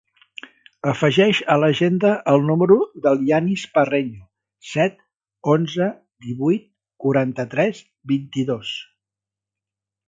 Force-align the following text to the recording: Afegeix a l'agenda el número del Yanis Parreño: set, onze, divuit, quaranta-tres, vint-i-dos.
Afegeix 0.91 1.41
a 1.55 1.57
l'agenda 1.63 2.13
el 2.31 2.47
número 2.51 2.77
del 3.03 3.21
Yanis 3.27 3.67
Parreño: 3.77 4.25
set, 4.73 4.99
onze, 5.57 5.93
divuit, 6.29 6.69
quaranta-tres, 7.07 7.85
vint-i-dos. 8.17 8.75